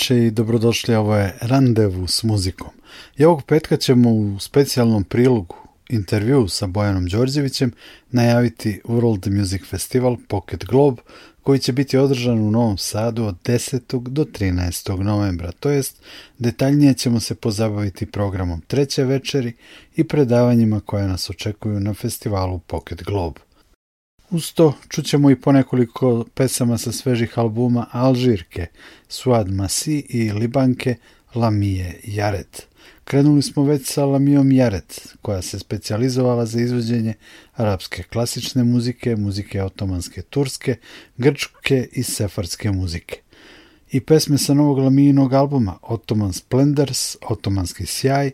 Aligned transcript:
veče 0.00 0.26
i 0.26 0.30
dobrodošli, 0.30 0.94
ovo 0.94 1.16
je 1.16 1.36
Randevu 1.40 2.06
s 2.06 2.22
muzikom. 2.22 2.70
I 3.16 3.24
ovog 3.24 3.42
petka 3.42 3.76
ćemo 3.76 4.10
u 4.10 4.38
specijalnom 4.38 5.04
prilogu 5.04 5.56
intervju 5.88 6.48
sa 6.48 6.66
Bojanom 6.66 7.06
Đorđevićem 7.06 7.72
najaviti 8.10 8.80
World 8.84 9.38
Music 9.38 9.62
Festival 9.70 10.16
Pocket 10.28 10.64
Globe 10.64 11.02
koji 11.42 11.58
će 11.58 11.72
biti 11.72 11.98
održan 11.98 12.38
u 12.38 12.50
Novom 12.50 12.78
Sadu 12.78 13.24
od 13.24 13.36
10. 13.44 14.08
do 14.08 14.24
13. 14.24 15.02
novembra, 15.02 15.52
to 15.52 15.70
jest 15.70 16.02
detaljnije 16.38 16.94
ćemo 16.94 17.20
se 17.20 17.34
pozabaviti 17.34 18.06
programom 18.06 18.60
treće 18.60 19.04
večeri 19.04 19.52
i 19.96 20.04
predavanjima 20.04 20.80
koja 20.80 21.06
nas 21.06 21.30
očekuju 21.30 21.80
na 21.80 21.94
festivalu 21.94 22.58
Pocket 22.58 23.04
Globe. 23.04 23.49
Uz 24.30 24.52
to 24.52 24.74
čućemo 24.88 25.30
i 25.30 25.40
ponekoliko 25.40 26.24
pesama 26.34 26.78
sa 26.78 26.92
svežih 26.92 27.38
albuma 27.38 27.86
Alžirke, 27.90 28.66
Suad 29.08 29.50
Masi 29.50 30.06
i 30.08 30.32
Libanke 30.32 30.94
Lamije 31.34 32.00
Jaret. 32.04 32.66
Krenuli 33.04 33.42
smo 33.42 33.64
već 33.64 33.86
sa 33.86 34.04
Lamijom 34.04 34.52
Jaret, 34.52 35.14
koja 35.22 35.42
se 35.42 35.58
specijalizovala 35.58 36.46
za 36.46 36.60
izvođenje 36.60 37.14
arapske 37.54 38.02
klasične 38.02 38.64
muzike, 38.64 39.16
muzike 39.16 39.62
otomanske 39.62 40.22
turske, 40.22 40.76
grčke 41.16 41.88
i 41.92 42.02
sefardske 42.02 42.70
muzike. 42.72 43.20
I 43.90 44.00
pesme 44.00 44.38
sa 44.38 44.54
novog 44.54 44.78
Lamijinog 44.78 45.32
albuma 45.32 45.78
Ottoman 45.82 46.32
Splendors, 46.32 47.16
Otomanski 47.28 47.86
sjaj, 47.86 48.30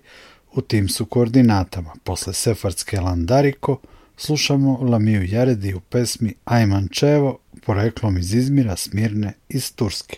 u 0.52 0.60
tim 0.60 0.88
su 0.88 1.06
koordinatama, 1.06 1.92
posle 2.04 2.32
sefardske 2.32 3.00
Landariko, 3.00 3.80
slušamo 4.16 4.78
Lamiju 4.82 5.24
Jaredi 5.28 5.74
u 5.74 5.80
pesmi 5.80 6.34
Ajman 6.44 6.88
Čevo, 6.88 7.38
poreklom 7.66 8.18
iz 8.18 8.34
Izmira, 8.34 8.76
Smirne 8.76 9.32
iz 9.48 9.74
Turske. 9.74 10.16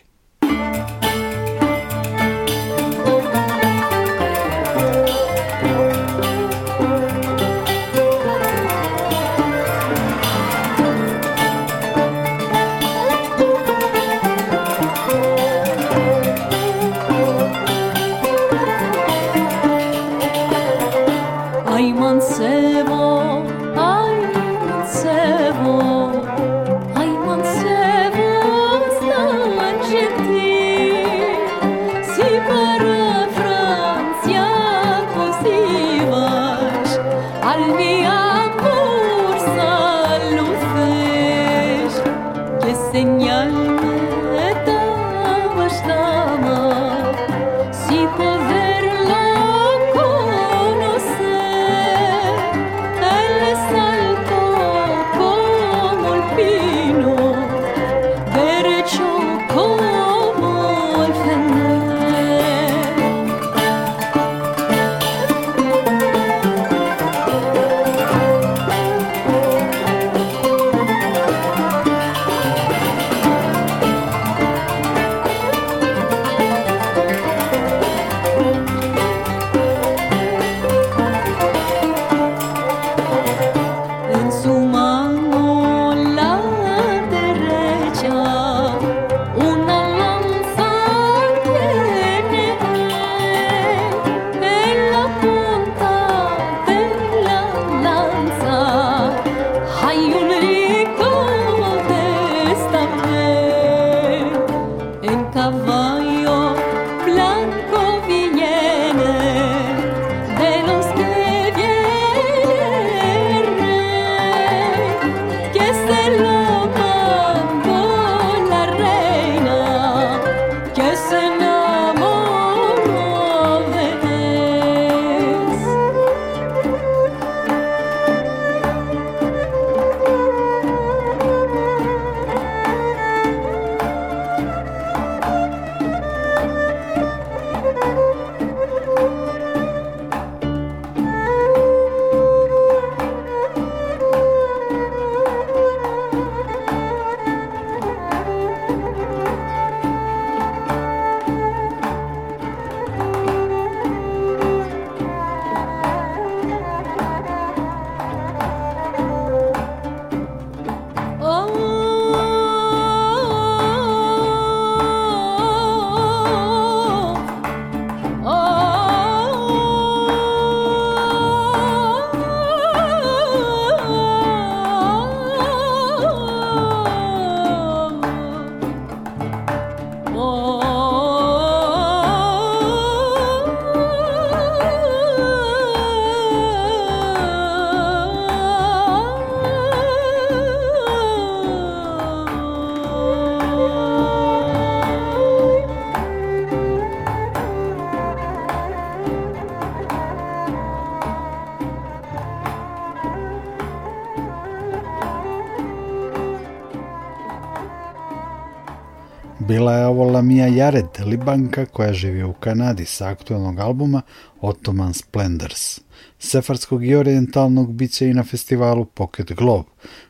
Bila 210.19 210.47
Lamia 210.47 210.47
Jared, 210.47 210.87
Libanka 211.07 211.67
koja 211.67 211.93
živi 211.93 212.23
u 212.23 212.33
Kanadi 212.33 212.85
sa 212.85 213.09
aktualnog 213.09 213.59
albuma 213.59 214.03
Ottoman 214.41 214.95
Splendors. 214.95 215.81
Sefarskog 216.19 216.87
i 216.87 216.95
orientalnog 216.95 217.73
bit 217.73 217.93
će 217.93 218.09
i 218.09 218.15
na 218.15 218.25
festivalu 218.25 218.85
Pocket 218.85 219.33
Globe, 219.33 219.69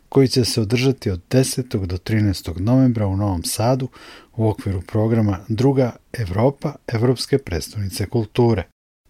koji 0.08 0.28
će 0.28 0.44
se 0.44 0.60
održati 0.60 1.10
od 1.10 1.20
10. 1.30 1.86
do 1.86 1.96
13. 1.96 2.60
novembra 2.60 3.06
u 3.06 3.16
Novom 3.16 3.44
Sadu 3.44 3.88
u 4.36 4.48
okviru 4.48 4.80
programa 4.80 5.38
Druga 5.48 5.96
Evropa, 6.12 6.74
Evropske 6.86 7.38
predstavnice 7.38 8.06
kulture. 8.06 8.62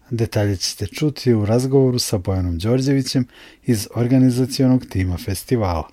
Detalje 0.09 0.57
ćete 0.57 0.87
čuti 0.87 1.33
u 1.33 1.45
razgovoru 1.45 1.99
sa 1.99 2.17
Bojanom 2.17 2.57
Đorđevićem 2.57 3.25
iz 3.63 3.87
organizacionog 3.95 4.85
tima 4.85 5.17
festivala. 5.17 5.89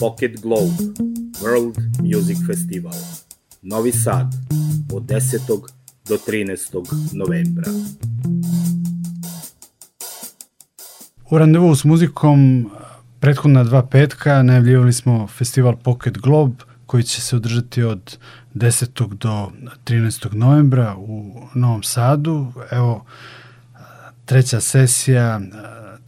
Pocket 0.00 0.40
Globe 0.42 0.76
World 1.42 1.76
Music 2.02 2.38
Festival 2.46 2.94
Novi 3.62 3.92
Sad 3.92 4.34
od 4.92 5.02
10. 5.02 5.60
do 6.08 6.18
13. 6.26 6.86
novembra. 7.12 7.70
U 11.30 11.38
randevu 11.38 11.76
s 11.76 11.84
muzikom 11.84 12.70
prethodna 13.20 13.64
dva 13.64 13.86
petka 13.86 14.42
najavljivali 14.42 14.92
smo 14.92 15.26
festival 15.26 15.76
Pocket 15.76 16.18
Globe 16.18 16.64
koji 16.86 17.02
će 17.02 17.20
se 17.20 17.36
održati 17.36 17.82
od 17.82 18.18
10. 18.54 19.14
do 19.14 19.50
13. 19.84 20.34
novembra 20.34 20.96
u 20.98 21.40
Novom 21.54 21.82
Sadu. 21.82 22.52
Evo, 22.70 23.04
treća 24.24 24.60
sesija, 24.60 25.40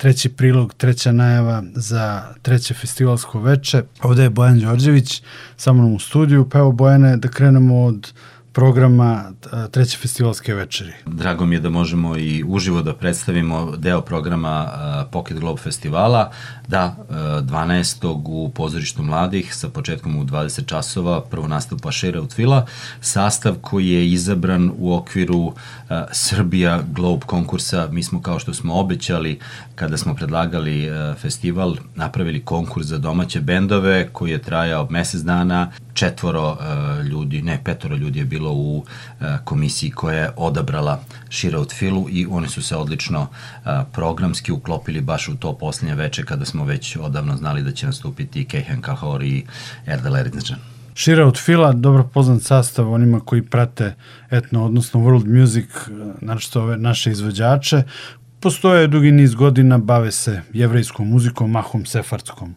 treći 0.02 0.28
prilog, 0.28 0.75
treća 0.75 1.12
najava 1.12 1.62
za 1.75 2.22
treće 2.43 2.75
festivalsko 2.75 3.40
veče. 3.40 3.82
Ovde 4.02 4.22
je 4.22 4.31
Bojan 4.31 4.60
Đorđević, 4.60 5.22
samo 5.56 5.82
nam 5.82 5.94
u 5.94 5.99
studiju. 5.99 6.49
Pa 6.49 6.58
evo 6.58 6.72
Bojane, 6.72 7.16
da 7.16 7.28
krenemo 7.28 7.84
od 7.84 8.12
programa 8.52 9.32
treće 9.70 9.98
festivalske 9.98 10.55
večeri. 10.55 10.93
Drago 11.06 11.46
mi 11.46 11.55
je 11.55 11.60
da 11.60 11.70
možemo 11.70 12.17
i 12.17 12.44
uživo 12.46 12.82
da 12.82 12.94
predstavimo 12.94 13.76
deo 13.76 14.00
programa 14.00 14.69
Pocket 15.12 15.38
Globe 15.38 15.60
festivala. 15.60 16.31
Da, 16.69 16.96
12. 17.10 18.22
u 18.26 18.50
pozorištu 18.55 19.03
mladih 19.03 19.55
sa 19.55 19.69
početkom 19.69 20.17
u 20.17 20.24
20 20.24 20.67
časova 20.67 21.20
prvo 21.20 21.48
nastupa 21.48 21.93
Šera 21.93 22.20
Utvila, 22.20 22.67
sastav 23.00 23.55
koji 23.60 23.88
je 23.88 24.10
izabran 24.10 24.70
u 24.79 24.94
okviru 24.94 25.55
Srbija 26.12 26.82
Globe 26.93 27.26
konkursa. 27.26 27.88
Mi 27.91 28.03
smo 28.03 28.22
kao 28.22 28.38
što 28.38 28.55
smo 28.55 28.74
obećali 28.74 29.38
kada 29.74 29.96
smo 29.96 30.15
predlagali 30.15 30.88
festival 31.19 31.76
napravili 31.94 32.44
konkurs 32.44 32.86
za 32.86 32.98
domaće 32.98 33.41
bendove 33.41 34.08
koji 34.12 34.31
je 34.31 34.43
trajao 34.43 34.86
mesec 34.91 35.20
dana. 35.20 35.70
Četvoro 36.02 36.56
ljudi, 37.10 37.42
ne 37.42 37.60
petoro 37.64 37.96
ljudi 37.96 38.18
je 38.18 38.24
bilo 38.24 38.52
u 38.52 38.84
e, 39.20 39.24
komisiji 39.44 39.90
koja 39.90 40.18
je 40.18 40.30
odabrala 40.36 41.00
Shiraut 41.30 41.72
Filu 41.72 42.06
i 42.10 42.26
oni 42.30 42.48
su 42.48 42.62
se 42.62 42.76
odlično 42.76 43.26
e, 43.26 43.68
programski 43.92 44.52
uklopili 44.52 45.00
baš 45.00 45.28
u 45.28 45.36
to 45.36 45.58
posljednje 45.58 45.94
veče 45.94 46.24
kada 46.24 46.44
smo 46.44 46.64
već 46.64 46.96
odavno 46.96 47.36
znali 47.36 47.62
da 47.62 47.72
će 47.72 47.86
nastupiti 47.86 48.44
Kehen 48.44 48.80
Kahor 48.80 49.22
i 49.22 49.44
Erdal 49.86 50.16
Erinđan. 50.16 50.58
Šira 50.94 51.26
od 51.26 51.38
Fila, 51.38 51.72
dobro 51.72 52.04
poznat 52.04 52.42
sastav 52.42 52.92
onima 52.92 53.20
koji 53.20 53.42
prate 53.42 53.94
etno, 54.30 54.64
odnosno 54.64 55.00
world 55.00 55.40
music, 55.40 55.70
znači 56.22 56.58
ove 56.58 56.76
naše 56.76 57.10
izvođače, 57.10 57.82
postoje 58.40 58.86
dugi 58.86 59.10
niz 59.12 59.34
godina, 59.34 59.78
bave 59.78 60.12
se 60.12 60.42
jevrejskom 60.52 61.08
muzikom, 61.08 61.50
mahom 61.50 61.86
sefardskom. 61.86 62.54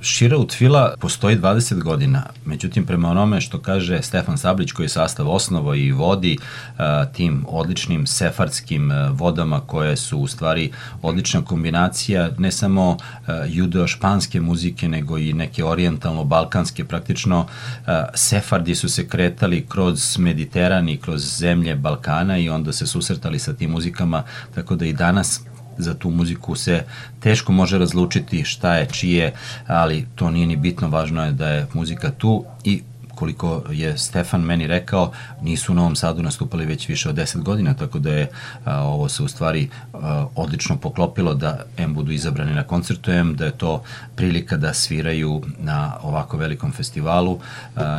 Šira 0.00 0.38
Utvila 0.38 0.94
postoji 1.00 1.38
20 1.38 1.82
godina, 1.82 2.22
međutim 2.44 2.86
prema 2.86 3.10
onome 3.10 3.40
što 3.40 3.58
kaže 3.58 4.02
Stefan 4.02 4.38
Sablić 4.38 4.72
koji 4.72 4.84
je 4.84 4.88
sastav 4.88 5.30
osnovo 5.30 5.74
i 5.74 5.92
vodi 5.92 6.38
uh, 6.38 6.84
tim 7.12 7.44
odličnim 7.48 8.06
sefardskim 8.06 8.90
uh, 8.90 9.20
vodama 9.20 9.60
koje 9.60 9.96
su 9.96 10.18
u 10.18 10.26
stvari 10.26 10.72
odlična 11.02 11.44
kombinacija 11.44 12.30
ne 12.38 12.52
samo 12.52 12.90
uh, 12.90 12.98
judeo-španske 13.46 14.40
muzike 14.40 14.88
nego 14.88 15.18
i 15.18 15.32
neke 15.32 15.64
orientalno-balkanske 15.64 16.84
praktično 16.84 17.40
uh, 17.40 17.92
sefardi 18.14 18.74
su 18.74 18.88
se 18.88 19.08
kretali 19.08 19.66
kroz 19.68 20.18
Mediteran 20.18 20.88
i 20.88 20.96
kroz 20.96 21.38
zemlje 21.38 21.74
Balkana 21.74 22.38
i 22.38 22.48
onda 22.48 22.72
se 22.72 22.86
susretali 22.86 23.38
sa 23.38 23.52
tim 23.52 23.70
muzikama 23.70 24.22
tako 24.54 24.76
da 24.76 24.86
i 24.86 24.92
danas 24.92 25.40
za 25.78 25.94
tu 25.94 26.10
muziku 26.10 26.54
se 26.54 26.84
teško 27.20 27.52
može 27.52 27.78
razlučiti 27.78 28.44
šta 28.44 28.74
je 28.74 28.86
čije, 28.86 29.32
ali 29.66 30.06
to 30.14 30.30
nije 30.30 30.46
ni 30.46 30.56
bitno, 30.56 30.88
važno 30.88 31.24
je 31.24 31.32
da 31.32 31.48
je 31.48 31.66
muzika 31.74 32.10
tu 32.10 32.44
i 32.64 32.82
koliko 33.16 33.62
je 33.70 33.98
Stefan 33.98 34.40
meni 34.40 34.66
rekao, 34.66 35.12
nisu 35.42 35.72
u 35.72 35.74
Novom 35.74 35.96
Sadu 35.96 36.22
nastupali 36.22 36.66
već 36.66 36.88
više 36.88 37.08
od 37.08 37.16
10 37.16 37.42
godina, 37.42 37.74
tako 37.74 37.98
da 37.98 38.12
je 38.12 38.28
a, 38.64 38.82
ovo 38.82 39.08
se 39.08 39.22
u 39.22 39.28
stvari 39.28 39.68
a, 39.92 40.26
odlično 40.34 40.76
poklopilo 40.76 41.34
da 41.34 41.64
M 41.76 41.94
budu 41.94 42.12
izabrani 42.12 42.54
na 42.54 42.62
koncertu 42.62 43.10
M, 43.10 43.34
da 43.36 43.44
je 43.44 43.58
to 43.58 43.82
prilika 44.16 44.56
da 44.56 44.74
sviraju 44.74 45.42
na 45.58 45.92
ovako 46.02 46.36
velikom 46.36 46.72
festivalu 46.72 47.38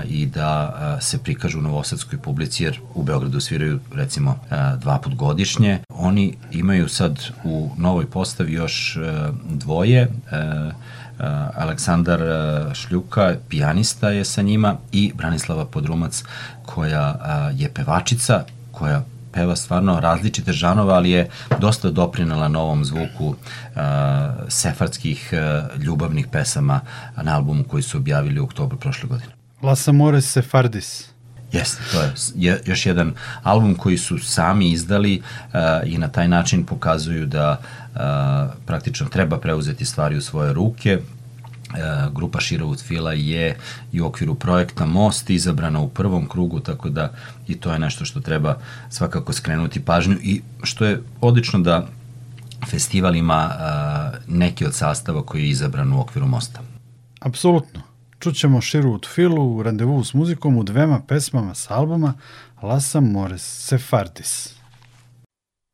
i 0.09 0.25
da 0.25 0.97
se 1.01 1.17
prikažu 1.17 1.61
novosadskoj 1.61 2.19
publici, 2.19 2.63
jer 2.63 2.79
u 2.95 3.03
Beogradu 3.03 3.39
sviraju 3.39 3.79
recimo 3.93 4.39
dva 4.79 4.97
put 4.97 5.15
godišnje. 5.15 5.79
Oni 5.89 6.37
imaju 6.51 6.89
sad 6.89 7.19
u 7.43 7.69
novoj 7.77 8.05
postavi 8.05 8.53
još 8.53 8.97
dvoje, 9.49 10.11
Aleksandar 11.55 12.21
Šljuka, 12.73 13.35
pijanista 13.49 14.09
je 14.09 14.25
sa 14.25 14.41
njima 14.41 14.77
i 14.91 15.11
Branislava 15.15 15.65
Podrumac 15.65 16.23
koja 16.65 17.15
je 17.55 17.73
pevačica, 17.73 18.43
koja 18.71 19.03
peva 19.31 19.55
stvarno 19.55 19.99
različite 19.99 20.51
žanova, 20.51 20.95
ali 20.95 21.11
je 21.11 21.29
dosta 21.59 21.91
doprinala 21.91 22.47
novom 22.47 22.85
zvuku 22.85 23.27
uh, 23.27 23.35
sefardskih 24.47 25.33
uh, 25.33 25.81
ljubavnih 25.81 26.27
pesama 26.31 26.79
na 27.21 27.35
albumu 27.35 27.63
koji 27.63 27.83
su 27.83 27.97
objavili 27.97 28.39
u 28.39 28.43
oktobru 28.43 28.77
prošle 28.77 29.09
godine. 29.09 29.31
Las 29.61 29.87
Amores 29.87 30.31
Sefardis. 30.31 31.09
Jeste, 31.51 31.83
to 31.91 32.01
je, 32.01 32.13
je 32.35 32.61
još 32.65 32.85
jedan 32.85 33.13
album 33.43 33.75
koji 33.75 33.97
su 33.97 34.19
sami 34.19 34.71
izdali 34.71 35.21
uh, 35.21 35.59
i 35.85 35.97
na 35.97 36.07
taj 36.07 36.27
način 36.27 36.65
pokazuju 36.65 37.25
da 37.25 37.59
uh, 37.59 37.99
praktično 38.65 39.07
treba 39.07 39.39
preuzeti 39.39 39.85
stvari 39.85 40.17
u 40.17 40.21
svoje 40.21 40.53
ruke. 40.53 40.99
Uh, 41.67 42.13
grupa 42.13 42.39
Shirowood 42.39 42.83
Fila 42.83 43.13
je 43.13 43.57
i 43.91 44.01
u 44.01 44.05
okviru 44.05 44.35
projekta 44.35 44.85
Most 44.85 45.29
izabrana 45.29 45.79
u 45.79 45.89
prvom 45.89 46.27
krugu, 46.29 46.59
tako 46.59 46.89
da 46.89 47.13
i 47.47 47.55
to 47.55 47.71
je 47.71 47.79
nešto 47.79 48.05
što 48.05 48.19
treba 48.19 48.57
svakako 48.89 49.33
skrenuti 49.33 49.85
pažnju 49.85 50.17
i 50.21 50.41
što 50.63 50.85
je 50.85 51.01
odlično 51.21 51.59
da 51.59 51.87
festival 52.69 53.15
ima 53.15 53.49
uh, 53.49 54.35
neki 54.35 54.65
od 54.65 54.75
sastava 54.75 55.23
koji 55.23 55.43
je 55.43 55.49
izabran 55.49 55.93
u 55.93 56.01
okviru 56.01 56.27
Mosta. 56.27 56.59
Apsolutno. 57.19 57.81
Čućemo 58.19 58.61
Širu 58.61 58.99
Filu 59.15 59.57
u 59.57 59.63
randevu 59.63 60.03
s 60.03 60.13
muzikom 60.13 60.57
u 60.57 60.63
dvema 60.63 61.01
pesmama 61.07 61.55
s 61.55 61.71
albuma 61.71 62.13
Lasa 62.61 62.99
Mores 62.99 63.67
Sefardis. 63.67 64.53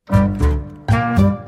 Si 0.09 1.42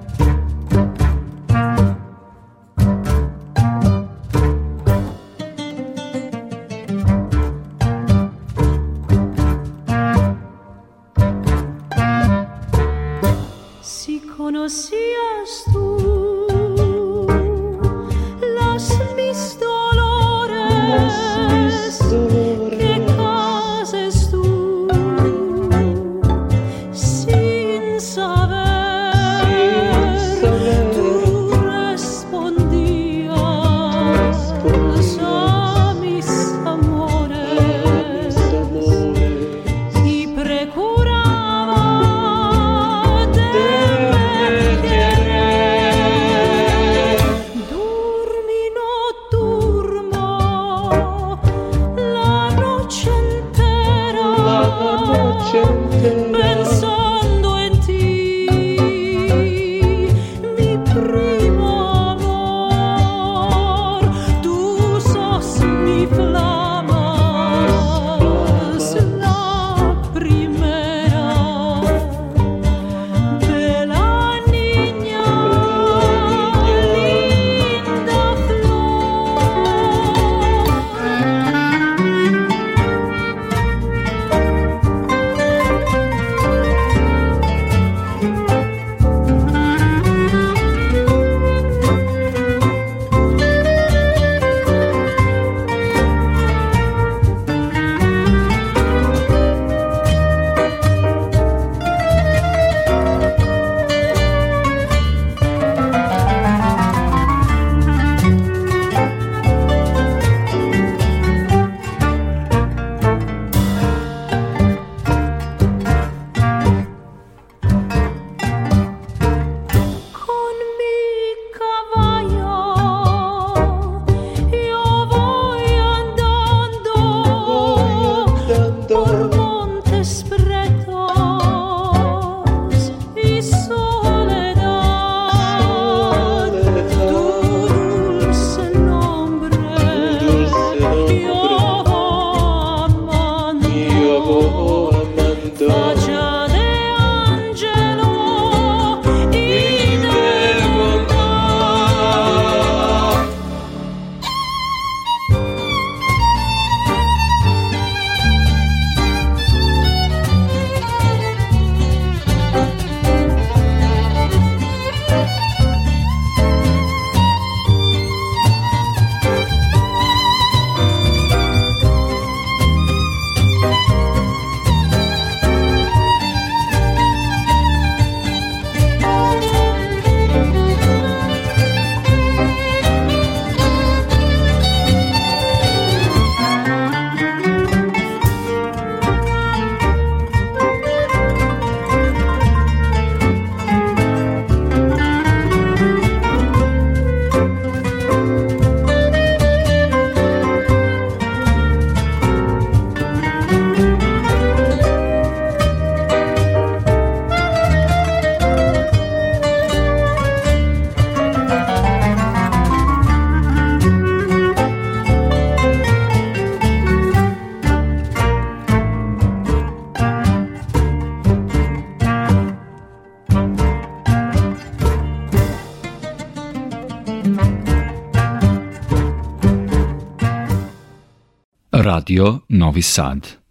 Radio 232.05 232.43
Novi 232.49 232.83
Sad. 232.83 233.44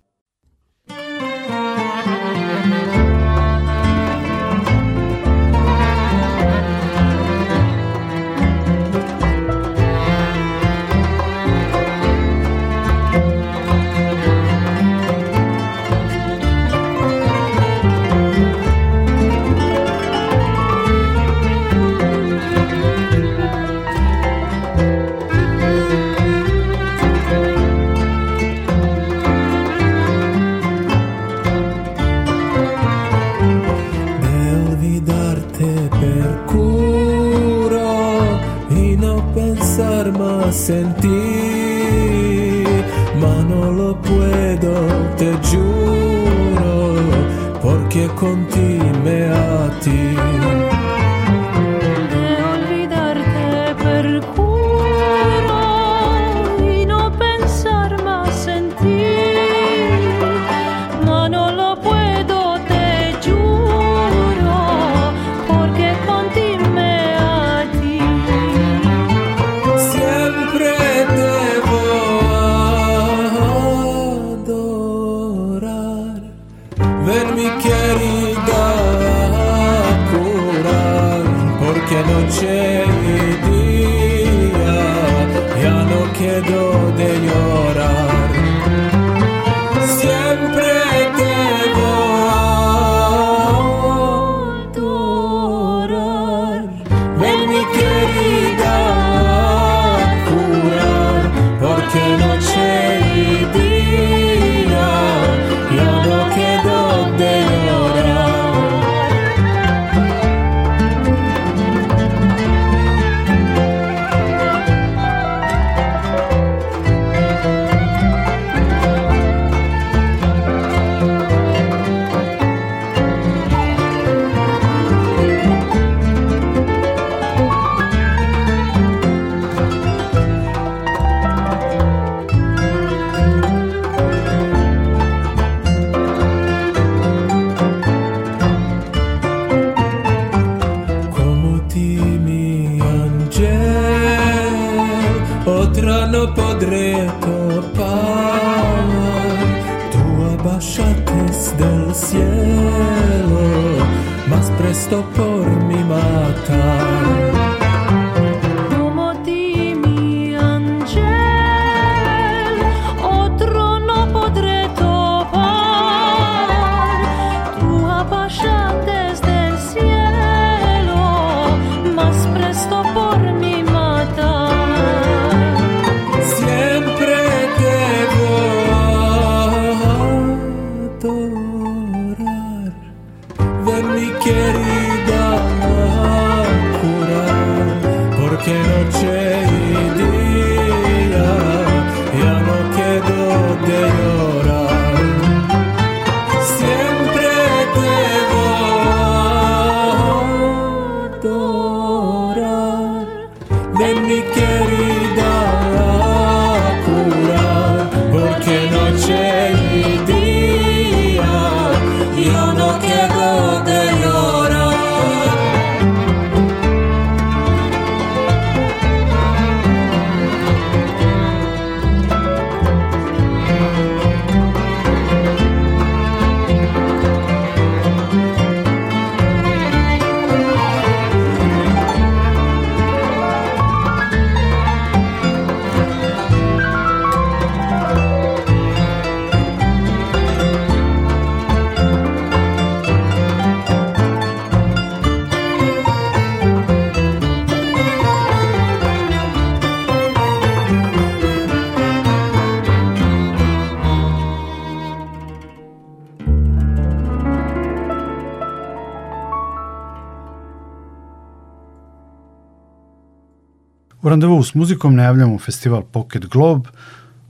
Randevu 264.15 264.43
s 264.43 264.55
muzikom 264.55 264.95
najavljamo 264.95 265.39
festival 265.39 265.83
Pocket 265.83 266.27
Globe. 266.27 266.69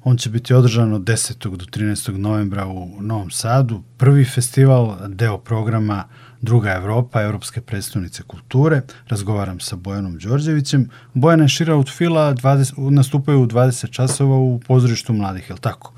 On 0.05 0.17
će 0.17 0.31
biti 0.31 0.55
održan 0.55 0.93
od 0.93 1.03
10. 1.03 1.57
do 1.57 1.65
13. 1.65 2.17
novembra 2.17 2.67
u 2.67 3.03
Novom 3.03 3.31
Sadu. 3.31 3.83
Prvi 3.97 4.25
festival, 4.25 4.97
deo 5.09 5.39
programa 5.39 6.05
Druga 6.41 6.73
Evropa, 6.73 7.23
Evropske 7.23 7.61
predstavnice 7.61 8.23
kulture. 8.23 8.83
Razgovaram 9.09 9.61
sa 9.61 9.77
Bojanom 9.77 10.19
Đorđevićem. 10.19 10.89
Bojana 11.15 11.45
je 11.45 11.49
šira 11.49 11.77
od 11.77 11.91
fila, 11.91 12.35
20, 12.35 12.91
nastupaju 12.91 13.43
u 13.43 13.47
20 13.47 13.91
časova 13.91 14.37
u 14.37 14.61
pozorištu 14.67 15.13
mladih, 15.13 15.49
je 15.49 15.55
li 15.55 15.61
tako? 15.61 15.93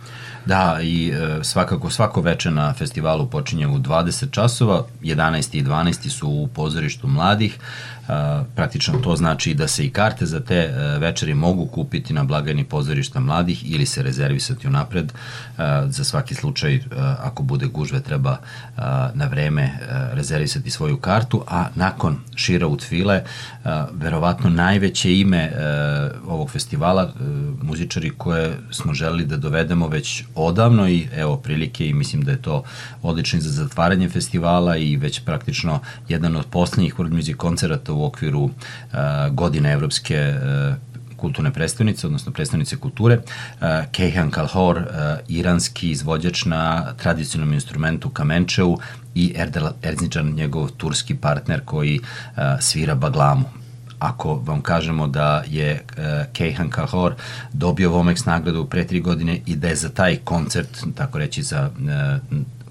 Da, 0.44 0.78
i 0.82 1.08
e, 1.08 1.44
svakako 1.44 1.90
svako 1.90 2.20
veče 2.20 2.50
na 2.50 2.72
festivalu 2.72 3.26
počinje 3.26 3.66
u 3.66 3.78
20 3.78 4.30
časova, 4.30 4.86
11. 5.02 5.56
i 5.56 5.64
12. 5.64 6.08
su 6.08 6.28
u 6.28 6.48
pozorištu 6.48 7.08
mladih, 7.08 7.58
praktično 8.54 8.98
to 8.98 9.16
znači 9.16 9.54
da 9.54 9.68
se 9.68 9.84
i 9.84 9.90
karte 9.90 10.26
za 10.26 10.40
te 10.40 10.54
e, 10.54 10.98
večeri 10.98 11.34
mogu 11.34 11.66
kupiti 11.66 12.12
na 12.12 12.24
blagajni 12.24 12.64
pozorišta 12.64 13.20
mladih 13.20 13.70
ili 13.70 13.86
se 13.86 14.02
rezervisati 14.02 14.68
unapred, 14.68 15.12
e, 15.12 15.62
za 15.88 16.04
svaki 16.04 16.34
slučaj 16.34 16.74
e, 16.74 16.80
ako 17.18 17.42
bude 17.42 17.66
gužve 17.66 18.00
treba 18.00 18.36
na 19.14 19.26
vreme 19.26 19.70
rezervisati 20.12 20.70
svoju 20.70 20.96
kartu, 20.96 21.44
a 21.48 21.68
nakon 21.74 22.16
Šira 22.34 22.66
Utfile, 22.66 23.22
verovatno 23.92 24.50
najveće 24.50 25.18
ime 25.18 25.52
ovog 26.26 26.50
festivala, 26.50 27.12
muzičari 27.62 28.10
koje 28.10 28.56
smo 28.70 28.94
želeli 28.94 29.24
da 29.24 29.36
dovedemo 29.36 29.88
već 29.88 30.24
odavno 30.34 30.88
i 30.88 31.08
evo 31.16 31.36
prilike 31.36 31.88
i 31.88 31.94
mislim 31.94 32.22
da 32.22 32.30
je 32.30 32.42
to 32.42 32.62
odlično 33.02 33.40
za 33.40 33.50
zatvaranje 33.50 34.08
festivala 34.08 34.76
i 34.76 34.96
već 34.96 35.20
praktično 35.20 35.80
jedan 36.08 36.36
od 36.36 36.46
poslednjih 36.46 36.94
world 36.94 37.12
music 37.12 37.36
koncerata 37.36 37.92
u 37.96 38.04
okviru 38.04 38.42
uh, 38.42 38.50
godine 39.30 39.72
evropske 39.72 40.34
uh, 40.34 40.74
kulturne 41.16 41.52
predstavnice, 41.52 42.06
odnosno 42.06 42.32
predstavnice 42.32 42.76
kulture, 42.76 43.16
uh, 43.16 43.66
Keihan 43.92 44.30
Kalhor, 44.30 44.82
iranski 45.28 45.90
izvođač 45.90 46.44
na 46.44 46.92
tradicionalnom 46.92 47.54
instrumentu 47.54 48.10
kamenčeu 48.10 48.76
i 49.14 49.32
Erdal 49.36 49.70
Erzincan, 49.82 50.26
njegov 50.26 50.70
turski 50.70 51.14
partner 51.14 51.60
koji 51.64 52.00
svira 52.60 52.94
baglamu. 52.94 53.44
Ako 53.98 54.34
vam 54.34 54.60
kažemo 54.60 55.06
da 55.06 55.42
je 55.48 55.84
Keihan 56.32 56.70
Kahor 56.70 57.14
dobio 57.52 57.90
Vomex 57.90 58.26
nagradu 58.26 58.66
pre 58.66 58.86
tri 58.86 59.00
godine 59.00 59.40
i 59.46 59.56
da 59.56 59.68
je 59.68 59.76
za 59.76 59.88
taj 59.88 60.16
koncert, 60.16 60.84
tako 60.94 61.18
reći 61.18 61.42
za 61.42 61.70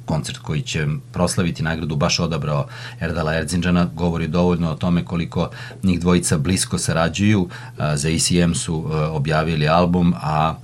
koncert 0.06 0.38
koji 0.38 0.62
će 0.62 0.88
proslaviti 1.12 1.64
nagradu 1.64 1.96
baš 1.96 2.20
odabrao 2.20 2.68
Erdala 3.00 3.36
Erzinđana, 3.36 3.88
govori 3.94 4.28
dovoljno 4.28 4.72
o 4.72 4.76
tome 4.76 5.06
koliko 5.06 5.50
njih 5.84 6.00
dvojica 6.00 6.38
blisko 6.38 6.78
sarađuju. 6.78 7.50
Za 7.96 8.10
ECM 8.10 8.54
su 8.54 8.90
objavili 9.12 9.68
album, 9.68 10.14
a 10.22 10.56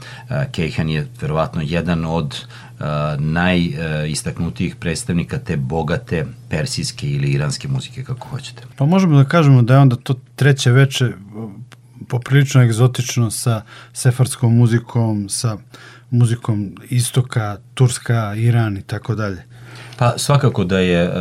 Keihan 0.52 0.90
je 0.90 1.08
verovatno 1.22 1.62
jedan 1.66 2.06
od 2.06 2.46
najistaknutijih 3.20 4.76
predstavnika 4.76 5.38
te 5.38 5.58
bogate 5.58 6.26
persijske 6.50 7.10
ili 7.10 7.32
iranske 7.32 7.68
muzike, 7.68 8.04
kako 8.04 8.28
hoćete. 8.28 8.64
Pa 8.76 8.86
možemo 8.86 9.18
da 9.18 9.30
kažemo 9.30 9.62
da 9.62 9.74
je 9.74 9.80
onda 9.80 9.96
to 9.96 10.16
treće 10.36 10.72
veče 10.72 11.12
poprilično 12.08 12.64
egzotično 12.64 13.32
sa 13.32 13.62
sefarskom 13.94 14.58
muzikom, 14.58 15.30
sa 15.30 15.58
muzikom 16.12 16.76
istoka, 16.90 17.58
Turska, 17.74 18.36
Iran 18.36 18.78
i 18.78 18.82
tako 18.82 19.16
dalje. 19.16 19.44
Pa 20.02 20.18
svakako 20.18 20.64
da 20.64 20.80
je 20.80 21.10
uh, 21.10 21.14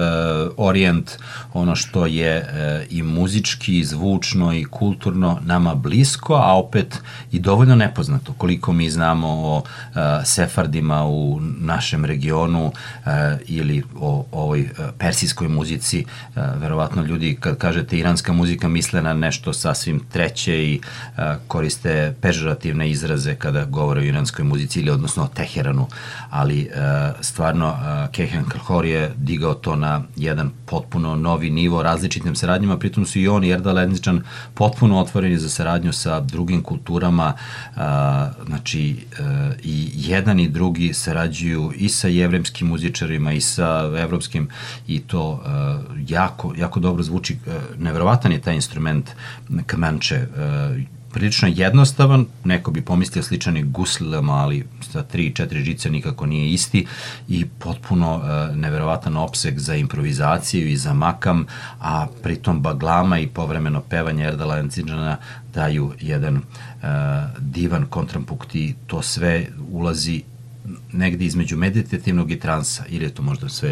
Orient 0.57 1.19
ono 1.53 1.77
što 1.77 2.07
je 2.07 2.39
uh, 2.39 2.87
i 2.91 3.03
muzički, 3.03 3.79
i 3.79 3.85
zvučno 3.85 4.53
i 4.55 4.65
kulturno 4.65 5.39
nama 5.45 5.75
blisko, 5.75 6.35
a 6.35 6.59
opet 6.59 6.99
i 7.33 7.39
dovoljno 7.39 7.75
nepoznato. 7.77 8.33
Koliko 8.33 8.73
mi 8.73 8.91
znamo 8.91 9.29
o 9.29 9.57
uh, 9.59 9.65
sefardima 10.25 11.05
u 11.05 11.41
našem 11.59 12.05
regionu 12.05 12.67
uh, 12.67 12.73
ili 13.47 13.83
o 14.01 14.27
ovoj 14.33 14.61
uh, 14.61 14.69
persijskoj 14.99 15.49
muzici, 15.49 16.05
uh, 16.05 16.43
verovatno 16.57 17.03
ljudi 17.03 17.37
kad 17.41 17.59
kažete 17.59 17.99
iranska 17.99 18.33
muzika 18.33 18.69
misle 18.69 19.03
na 19.03 19.15
nešto 19.15 19.53
sasvim 19.53 20.01
treće 20.13 20.65
i 20.65 20.81
uh, 20.81 21.25
koriste 21.49 22.15
pežorativne 22.21 22.91
izraze 22.91 23.35
kada 23.35 23.65
govore 23.65 24.01
o 24.01 24.05
iranskoj 24.05 24.45
muzici 24.45 24.81
ili 24.81 24.91
odnosno 24.91 25.23
o 25.23 25.29
Teheranu, 25.29 25.87
ali 26.31 26.69
uh, 26.69 27.17
stvarno 27.21 27.69
uh, 27.69 28.11
Kehen 28.13 28.45
Hor 28.67 28.85
je 28.85 29.13
digao 29.17 29.55
to 29.55 29.77
na 29.77 30.03
jedan 30.17 30.51
potpuno 30.67 31.17
novi 31.17 31.51
nivo 31.51 31.83
različitim 31.83 32.37
saradnjama, 32.37 32.79
pritom 32.79 33.07
su 33.07 33.19
i 33.19 33.29
on 33.29 33.45
i 33.45 33.51
Erdal 33.51 33.79
Enzičan 33.79 34.23
potpuno 34.55 35.01
otvoreni 35.01 35.39
za 35.39 35.49
saradnju 35.49 35.93
sa 35.93 36.21
drugim 36.21 36.63
kulturama, 36.63 37.35
a, 37.77 38.31
znači 38.47 38.97
i 39.63 39.91
jedan 39.95 40.41
i 40.41 40.49
drugi 40.49 40.93
sarađuju 40.95 41.73
i 41.77 41.89
sa 41.89 42.09
jevremskim 42.09 42.69
muzičarima 42.69 43.33
i 43.33 43.41
sa 43.41 43.91
evropskim 43.99 44.49
i 44.87 45.01
to 45.01 45.43
jako, 46.09 46.55
jako 46.57 46.81
dobro 46.81 47.03
zvuči, 47.03 47.39
neverovatan 47.79 48.33
je 48.33 48.41
taj 48.41 48.55
instrument 48.55 49.11
kamanče, 49.67 50.27
a, 50.37 51.00
prilično 51.13 51.49
jednostavan, 51.55 52.27
neko 52.45 52.71
bi 52.71 52.83
pomislio 52.83 53.23
sličan 53.23 53.57
je 53.57 53.63
guslama, 53.63 54.33
ali 54.33 54.67
sa 54.93 55.03
tri, 55.03 55.33
četiri 55.35 55.65
žice 55.65 55.91
nikako 55.91 56.27
nije 56.27 56.53
isti 56.53 56.87
i 57.29 57.45
potpuno 57.45 58.17
uh, 58.17 58.57
neverovatan 58.57 59.17
opseg 59.17 59.59
za 59.59 59.75
improvizaciju 59.75 60.69
i 60.69 60.77
za 60.77 60.93
makam, 60.95 61.47
a 61.81 62.07
pritom 62.23 62.63
baglama 62.63 63.19
i 63.19 63.27
povremeno 63.27 63.81
pevanje 63.81 64.25
Erdala 64.25 64.59
Encidžana 64.59 65.17
daju 65.55 65.93
jedan 66.01 66.37
uh, 66.37 66.43
divan 67.39 67.87
kontrapunkt 67.87 68.55
i 68.55 68.75
to 68.87 69.03
sve 69.03 69.47
ulazi 69.71 70.23
negde 70.93 71.25
između 71.25 71.57
meditativnog 71.57 72.31
i 72.31 72.41
transa, 72.41 72.85
ili 72.89 73.05
je 73.05 73.15
to 73.15 73.23
možda 73.23 73.49
sve 73.49 73.71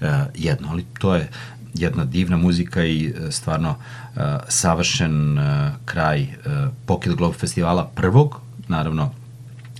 uh, 0.00 0.06
jedno, 0.34 0.68
ali 0.70 0.84
to 0.98 1.14
je 1.14 1.28
jedna 1.74 2.04
divna 2.04 2.36
muzika 2.36 2.84
i 2.84 3.06
e, 3.06 3.30
stvarno 3.30 3.70
uh, 3.70 4.22
savršen 4.48 5.38
uh, 5.38 5.44
kraj 5.84 6.26
Pocket 6.86 7.14
Globe 7.14 7.38
festivala 7.38 7.90
prvog, 7.94 8.40
naravno 8.68 9.10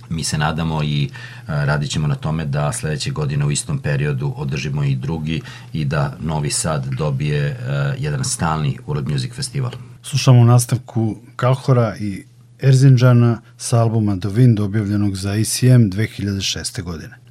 mi 0.09 0.23
se 0.23 0.37
nadamo 0.37 0.83
i 0.83 1.09
radit 1.47 1.89
ćemo 1.89 2.07
na 2.07 2.15
tome 2.15 2.45
da 2.45 2.71
sledeće 2.71 3.11
godine 3.11 3.45
u 3.45 3.51
istom 3.51 3.79
periodu 3.79 4.33
održimo 4.37 4.83
i 4.83 4.95
drugi 4.95 5.41
i 5.73 5.85
da 5.85 6.17
Novi 6.19 6.49
Sad 6.49 6.85
dobije 6.85 7.57
jedan 7.97 8.23
stalni 8.23 8.77
World 8.87 9.11
Music 9.11 9.33
Festival. 9.33 9.71
Slušamo 10.03 10.43
nastavku 10.43 11.15
Kalhora 11.35 11.95
i 11.99 12.23
Erzinđana 12.59 13.41
sa 13.57 13.79
albuma 13.79 14.19
The 14.19 14.29
Wind 14.29 14.61
objavljenog 14.61 15.15
za 15.15 15.33
ECM 15.33 15.89
2006. 15.89 16.81
godine. 16.81 17.22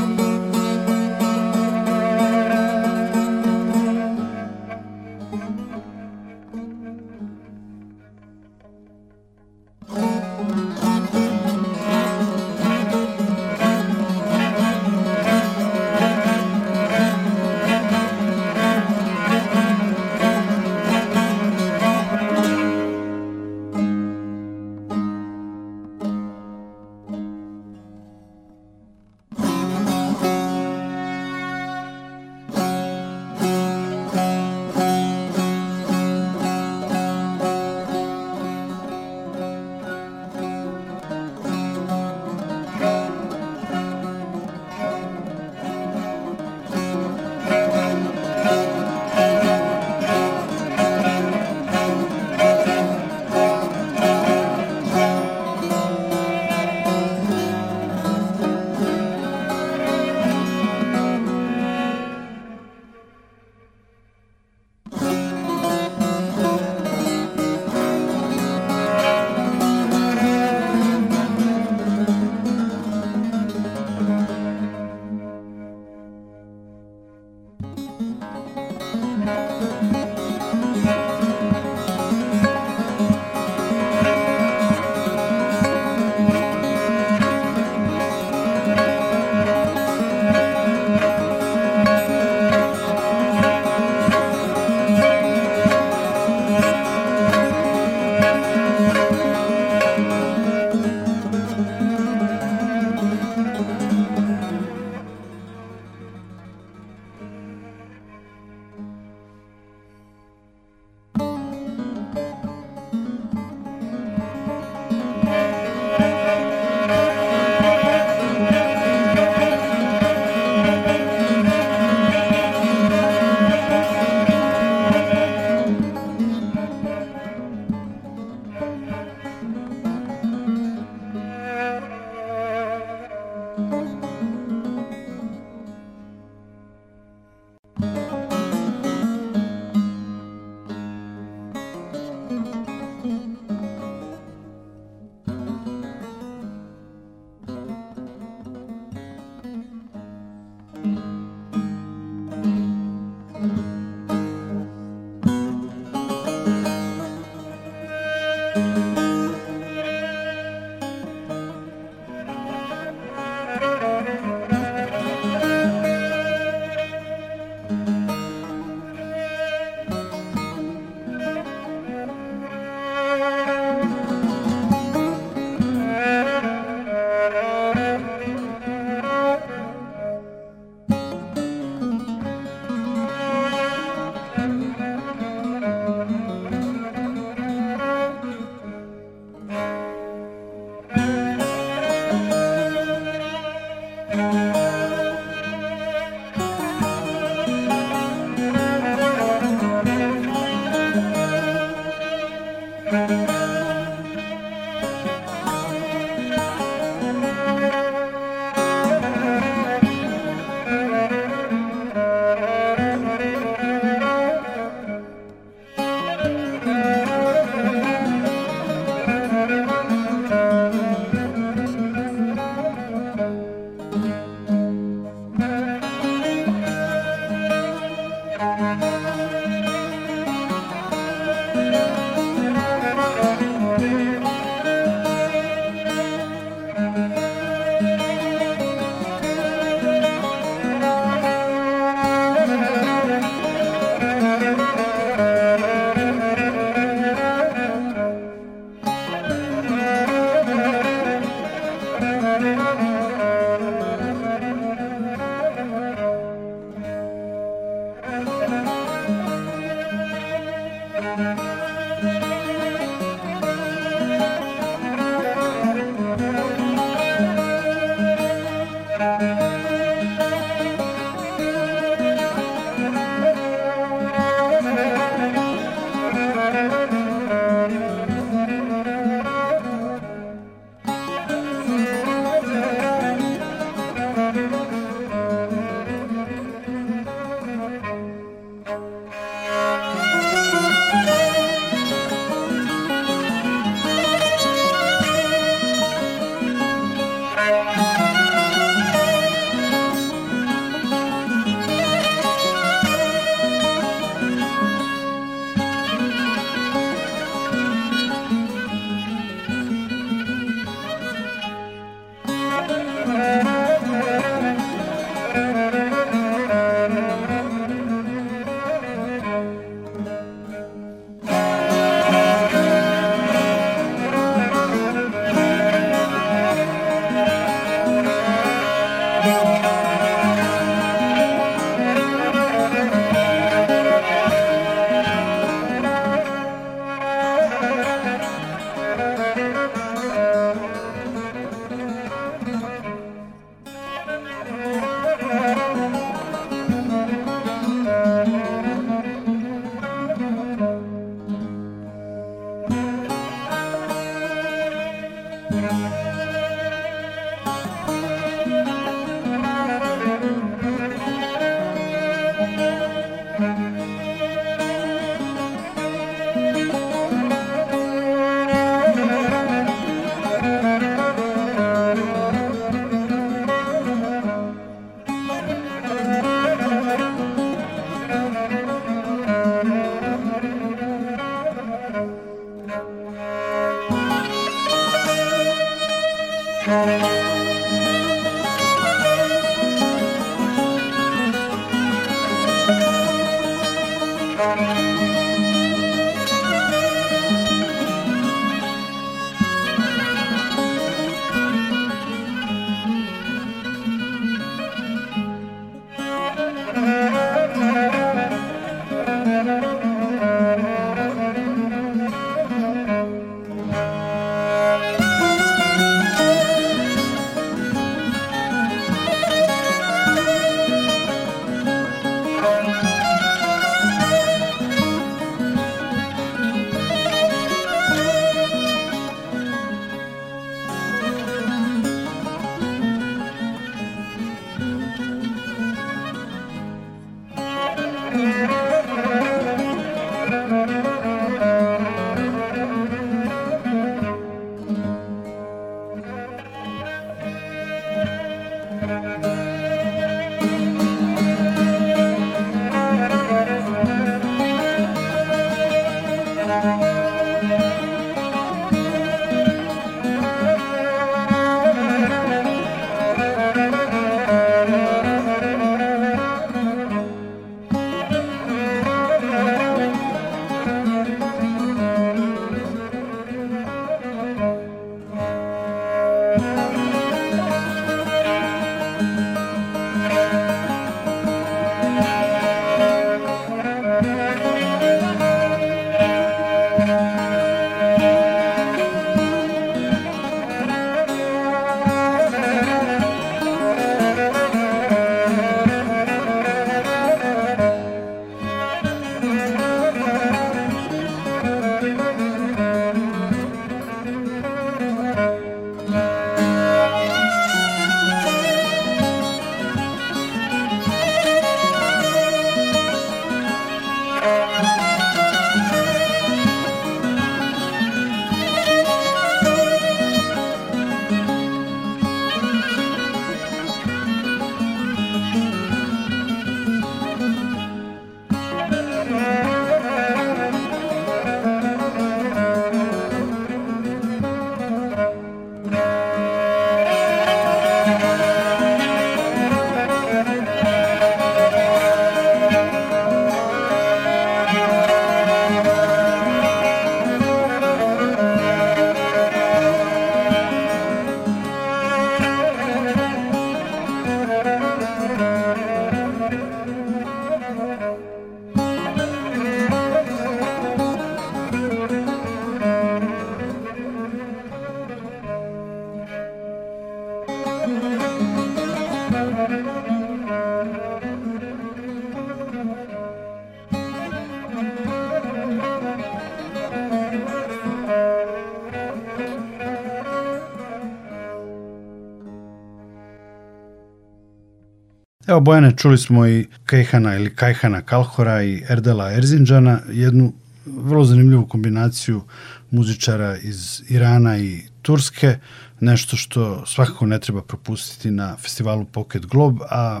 Evo 585.36 585.40
Bojane, 585.40 585.76
čuli 585.76 585.98
smo 585.98 586.26
i 586.26 586.46
Kajhana 586.66 587.16
ili 587.16 587.34
Kajhana 587.34 587.82
Kalhora 587.82 588.42
i 588.42 588.62
Erdela 588.68 589.12
Erzinđana, 589.12 589.80
jednu 589.92 590.32
vrlo 590.66 591.04
zanimljivu 591.04 591.46
kombinaciju 591.46 592.22
muzičara 592.70 593.36
iz 593.36 593.82
Irana 593.88 594.38
i 594.38 594.62
Turske, 594.82 595.38
nešto 595.80 596.16
što 596.16 596.66
svakako 596.66 597.06
ne 597.06 597.20
treba 597.20 597.42
propustiti 597.42 598.10
na 598.10 598.36
festivalu 598.36 598.84
Pocket 598.84 599.26
Globe, 599.26 599.64
a 599.70 600.00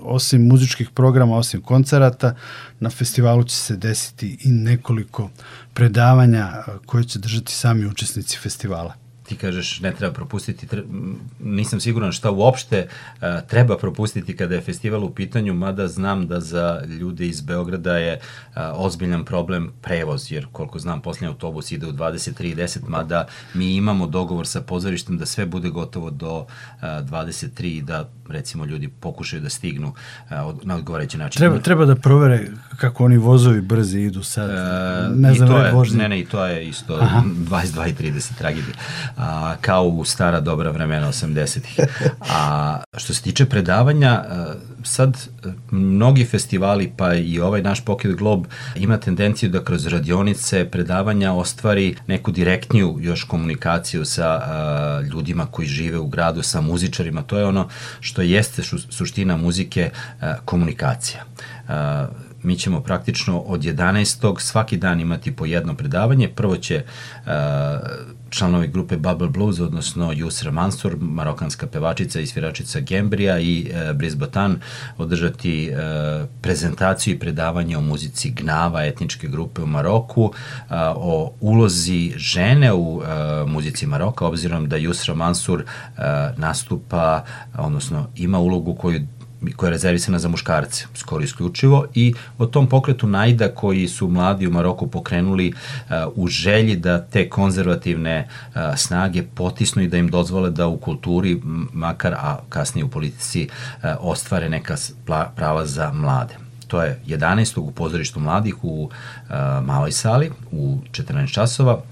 osim 0.00 0.46
muzičkih 0.46 0.90
programa, 0.90 1.36
osim 1.36 1.60
koncerata, 1.60 2.34
na 2.80 2.90
festivalu 2.90 3.44
će 3.44 3.56
se 3.56 3.76
desiti 3.76 4.38
i 4.44 4.50
nekoliko 4.50 5.30
predavanja 5.74 6.52
koje 6.86 7.04
će 7.04 7.18
držati 7.18 7.52
sami 7.52 7.86
učesnici 7.86 8.38
festivala 8.38 8.99
ti 9.30 9.36
kažeš 9.36 9.80
ne 9.80 9.92
treba 9.94 10.12
propustiti, 10.12 10.66
tre, 10.66 10.82
nisam 11.40 11.80
siguran 11.80 12.12
šta 12.12 12.30
uopšte 12.30 12.88
uh, 12.88 13.20
treba 13.48 13.76
propustiti 13.78 14.36
kada 14.36 14.54
je 14.54 14.60
festival 14.60 15.04
u 15.04 15.10
pitanju, 15.10 15.54
mada 15.54 15.88
znam 15.88 16.26
da 16.26 16.40
za 16.40 16.82
ljude 17.00 17.26
iz 17.26 17.40
Beograda 17.40 17.96
je 17.98 18.16
uh, 18.18 18.56
ozbiljan 18.74 19.24
problem 19.24 19.70
prevoz, 19.82 20.32
jer 20.32 20.46
koliko 20.52 20.78
znam 20.78 21.02
posljednji 21.02 21.28
autobus 21.28 21.72
ide 21.72 21.86
u 21.86 21.92
23.10, 21.92 22.88
mada 22.88 23.26
mi 23.54 23.74
imamo 23.76 24.06
dogovor 24.06 24.46
sa 24.46 24.60
pozorištem 24.60 25.18
da 25.18 25.26
sve 25.26 25.46
bude 25.46 25.70
gotovo 25.70 26.10
do 26.10 26.38
uh, 26.38 26.46
23 26.82 27.64
i 27.64 27.82
da 27.82 28.10
recimo 28.30 28.64
ljudi 28.64 28.88
pokušaju 28.88 29.42
da 29.42 29.48
stignu 29.48 29.88
uh, 29.88 30.30
na 30.62 30.76
odgovarajući 30.76 31.18
način. 31.18 31.38
Treba, 31.38 31.58
treba 31.58 31.84
da 31.84 31.94
provere 31.94 32.46
kako 32.76 33.04
oni 33.04 33.16
vozovi 33.16 33.60
brzi 33.60 34.00
idu 34.00 34.22
sad. 34.22 34.50
Uh, 34.50 35.16
ne 35.16 35.34
znam, 35.34 35.48
to 35.48 35.58
je, 35.58 35.72
vožnje. 35.72 35.98
ne, 35.98 36.08
ne, 36.08 36.20
i 36.20 36.24
to 36.24 36.46
je 36.46 36.68
isto 36.68 36.98
Aha. 37.00 37.22
22 37.26 37.88
i 37.88 38.12
30 38.12 38.38
tragedija 38.38 38.74
a, 39.16 39.56
kao 39.60 39.84
u 39.84 40.04
stara 40.04 40.40
dobra 40.40 40.70
vremena 40.70 41.08
80-ih. 41.08 41.80
A 42.20 42.82
što 42.96 43.14
se 43.14 43.22
tiče 43.22 43.46
predavanja, 43.46 44.10
a, 44.10 44.54
sad 44.84 45.28
mnogi 45.70 46.24
festivali, 46.24 46.92
pa 46.96 47.14
i 47.14 47.40
ovaj 47.40 47.62
naš 47.62 47.84
Pocket 47.84 48.16
Globe, 48.16 48.48
ima 48.76 48.96
tendenciju 48.96 49.50
da 49.50 49.64
kroz 49.64 49.86
radionice, 49.86 50.68
predavanja 50.70 51.32
ostvari 51.32 51.96
neku 52.06 52.30
direktniju 52.30 52.98
još 53.00 53.24
komunikaciju 53.24 54.04
sa 54.04 54.26
a, 54.26 55.00
ljudima 55.12 55.46
koji 55.46 55.68
žive 55.68 55.98
u 55.98 56.06
gradu, 56.06 56.42
sa 56.42 56.60
muzičarima. 56.60 57.22
To 57.22 57.38
je 57.38 57.46
ono 57.46 57.68
što 58.00 58.19
jeste 58.22 58.62
šu, 58.62 58.78
suština 58.78 59.36
muzike, 59.36 59.90
a, 60.20 60.36
komunikacija. 60.44 61.24
Mi 62.42 62.58
ćemo 62.58 62.80
praktično 62.80 63.38
od 63.40 63.60
11. 63.60 64.40
svaki 64.40 64.76
dan 64.76 65.00
imati 65.00 65.36
po 65.36 65.46
jedno 65.46 65.74
predavanje. 65.74 66.28
Prvo 66.28 66.56
će 66.56 66.84
uh, 66.84 67.30
članovi 68.30 68.68
grupe 68.68 68.96
Bubble 68.96 69.28
Blues, 69.28 69.60
odnosno 69.60 70.12
Yusra 70.12 70.50
Mansur, 70.50 70.96
marokanska 71.00 71.66
pevačica 71.66 72.20
i 72.20 72.26
sviračica 72.26 72.80
Gembrija 72.80 73.38
i 73.38 73.70
e, 73.72 73.92
Briz 73.92 74.14
Batan 74.14 74.60
održati 74.98 75.68
e, 75.68 75.74
prezentaciju 76.40 77.14
i 77.14 77.18
predavanje 77.18 77.76
o 77.76 77.80
muzici 77.80 78.30
Gnava, 78.30 78.84
etničke 78.84 79.28
grupe 79.28 79.62
u 79.62 79.66
Maroku, 79.66 80.32
e, 80.34 80.74
o 80.96 81.32
ulozi 81.40 82.12
žene 82.16 82.72
u 82.72 83.02
muzici 83.46 83.86
Maroka, 83.86 84.26
obzirom 84.26 84.68
da 84.68 84.76
Yusra 84.76 85.14
Mansur 85.14 85.64
nastupa, 86.36 87.24
odnosno 87.58 88.08
ima 88.16 88.38
ulogu 88.38 88.74
koju 88.74 89.00
koja 89.56 89.68
je 89.68 89.70
rezervisana 89.70 90.18
za 90.18 90.28
muškarce, 90.28 90.86
skoro 90.94 91.24
isključivo, 91.24 91.86
i 91.94 92.14
o 92.38 92.46
tom 92.46 92.66
pokretu 92.66 93.06
Najda 93.06 93.48
koji 93.48 93.88
su 93.88 94.08
mladi 94.08 94.46
u 94.46 94.50
Maroku 94.50 94.86
pokrenuli 94.86 95.52
uh, 95.52 95.94
u 96.14 96.28
želji 96.28 96.76
da 96.76 97.02
te 97.02 97.28
konzervativne 97.28 98.28
uh, 98.28 98.60
snage 98.76 99.22
potisnu 99.22 99.82
i 99.82 99.88
da 99.88 99.96
im 99.96 100.08
dozvole 100.08 100.50
da 100.50 100.66
u 100.66 100.76
kulturi, 100.76 101.40
makar, 101.72 102.14
a 102.14 102.38
kasnije 102.48 102.84
u 102.84 102.88
politici, 102.88 103.48
uh, 103.48 103.90
ostvare 104.00 104.48
neka 104.48 104.76
prava 105.36 105.66
za 105.66 105.92
mlade. 105.92 106.34
To 106.66 106.82
je 106.82 107.00
11. 107.06 107.58
u 107.58 107.70
pozorištu 107.70 108.20
mladih 108.20 108.64
u 108.64 108.84
uh, 108.84 109.30
maloj 109.64 109.92
sali 109.92 110.30
u 110.52 110.78
14 110.92 111.32
časova, 111.32 111.82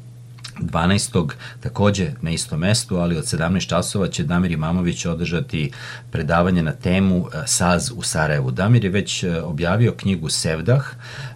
12. 0.60 1.30
takođe 1.60 2.12
na 2.22 2.30
istom 2.30 2.60
mestu, 2.60 2.96
ali 2.96 3.16
od 3.16 3.24
17 3.24 3.68
časova 3.68 4.08
će 4.08 4.24
Damir 4.24 4.52
Imamović 4.52 5.06
održati 5.06 5.70
predavanje 6.10 6.62
na 6.62 6.72
temu 6.72 7.26
e, 7.26 7.42
Saz 7.46 7.90
u 7.96 8.02
Sarajevu. 8.02 8.50
Damir 8.50 8.84
je 8.84 8.90
već 8.90 9.24
e, 9.24 9.42
objavio 9.42 9.92
knjigu 9.92 10.28
Sevdah, 10.28 10.84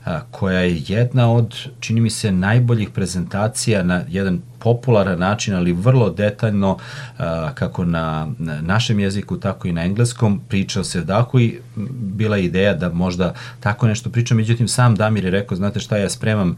a, 0.04 0.20
koja 0.30 0.60
je 0.60 0.82
jedna 0.86 1.32
od, 1.32 1.56
čini 1.80 2.00
mi 2.00 2.10
se, 2.10 2.32
najboljih 2.32 2.90
prezentacija 2.90 3.82
na 3.82 4.02
jedan 4.08 4.40
popularan 4.62 5.18
način, 5.18 5.54
ali 5.54 5.72
vrlo 5.72 6.10
detaljno, 6.10 6.78
kako 7.54 7.84
na, 7.84 8.28
na 8.38 8.60
našem 8.60 9.00
jeziku, 9.00 9.40
tako 9.40 9.68
i 9.68 9.72
na 9.72 9.84
engleskom, 9.84 10.40
priča 10.48 10.80
o 10.80 10.84
Sevdahu 10.84 11.40
i 11.40 11.60
bila 12.00 12.36
je 12.36 12.44
ideja 12.44 12.74
da 12.74 12.92
možda 12.92 13.34
tako 13.60 13.86
nešto 13.86 14.10
pričam, 14.10 14.36
međutim 14.36 14.68
sam 14.68 14.94
Damir 14.94 15.24
je 15.24 15.30
rekao, 15.30 15.56
znate 15.56 15.80
šta, 15.80 15.96
ja 15.96 16.08
spremam 16.08 16.56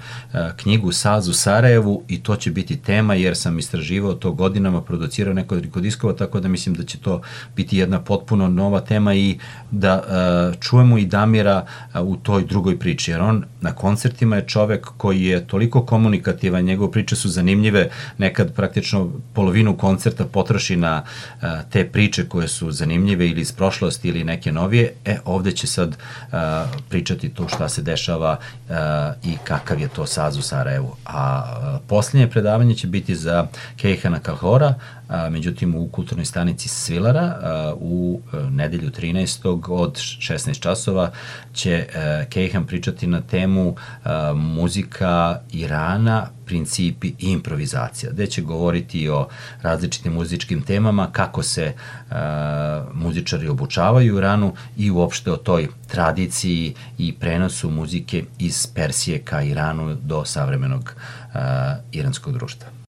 knjigu 0.56 0.92
Saz 0.92 1.28
u 1.28 1.32
Sarajevu 1.32 2.02
i 2.08 2.22
to 2.22 2.36
će 2.36 2.50
biti 2.50 2.76
tema 2.76 3.14
jer 3.14 3.36
sam 3.36 3.58
istraživao 3.58 4.14
to 4.14 4.32
godinama, 4.32 4.82
producirao 4.82 5.34
nekoliko 5.34 5.80
diskova, 5.80 6.12
tako 6.12 6.40
da 6.40 6.48
mislim 6.48 6.74
da 6.74 6.84
će 6.84 6.98
to 6.98 7.20
biti 7.56 7.78
jedna 7.78 8.00
potpuno 8.04 8.48
nova 8.48 8.80
tema 8.80 9.14
i 9.14 9.38
da 9.70 9.92
a, 9.92 10.52
čujemo 10.60 10.98
i 10.98 11.06
Damira 11.06 11.66
a, 11.92 12.02
u 12.02 12.16
toj 12.16 12.44
drugoj 12.44 12.78
priči, 12.78 13.10
jer 13.10 13.20
on 13.20 13.44
na 13.60 13.72
koncertima 13.72 14.36
je 14.36 14.46
čovek 14.46 14.86
koji 14.96 15.22
je 15.22 15.46
toliko 15.46 15.86
komunikativan, 15.86 16.64
njegove 16.64 16.92
priče 16.92 17.16
su 17.16 17.28
zanimljive, 17.28 17.90
nekad 18.18 18.54
praktično 18.54 19.10
polovinu 19.32 19.76
koncerta 19.76 20.24
potroši 20.24 20.76
na 20.76 21.02
a, 21.40 21.62
te 21.62 21.84
priče 21.84 22.28
koje 22.28 22.48
su 22.48 22.70
zanimljive 22.70 23.28
ili 23.28 23.40
iz 23.40 23.52
prošlosti 23.52 24.08
ili 24.08 24.24
neke 24.24 24.52
novije, 24.52 24.92
e 25.04 25.16
ovde 25.24 25.52
će 25.52 25.66
sad 25.66 25.96
a, 26.32 26.66
pričati 26.88 27.28
to 27.28 27.48
šta 27.48 27.68
se 27.68 27.82
dešava 27.82 28.36
a, 28.70 29.12
i 29.24 29.36
kakav 29.44 29.80
je 29.80 29.88
to 29.88 30.06
saz 30.06 30.38
u 30.38 30.42
Sarajevu. 30.42 30.96
A, 31.04 31.14
a 31.14 31.78
posljednje 31.86 32.30
predavanje 32.30 32.74
će 32.74 32.86
biti 32.86 33.14
za 33.14 33.46
Kejhana 33.76 34.18
Kalhora, 34.18 34.74
a, 35.08 35.30
međutim 35.30 35.74
u 35.74 35.88
kulturnoj 35.88 36.24
stanici 36.24 36.68
Svilara 36.68 37.20
a, 37.20 37.74
u 37.80 38.20
a, 38.32 38.36
nedelju 38.50 38.90
13. 38.90 39.62
od 39.68 39.92
16 39.94 40.60
časova 40.60 41.10
će 41.52 41.86
a, 41.94 42.24
Kejhan 42.30 42.66
pričati 42.66 43.06
na 43.06 43.20
temu 43.20 43.76
a, 44.04 44.32
muzika 44.32 45.40
Irana, 45.52 46.26
principi 46.46 47.08
i 47.08 47.14
improvizacija, 47.18 48.12
gde 48.12 48.26
će 48.26 48.42
govoriti 48.42 49.08
o 49.08 49.28
različitim 49.62 50.12
muzičkim 50.12 50.62
temama, 50.62 51.08
kako 51.12 51.42
se 51.42 51.72
a, 52.10 52.84
muzičari 52.94 53.48
obučavaju 53.48 54.14
u 54.14 54.18
Iranu 54.18 54.54
i 54.76 54.90
uopšte 54.90 55.32
o 55.32 55.36
toj 55.36 55.68
tradiciji 55.86 56.74
i 56.98 57.12
prenosu 57.12 57.70
muzike 57.70 58.24
iz 58.38 58.66
Persije 58.66 59.18
ka 59.18 59.42
Iranu 59.42 59.94
do 59.94 60.24
savremenog 60.24 60.94
a, 61.34 61.76
iranskog 61.92 62.32
društva. 62.32 62.83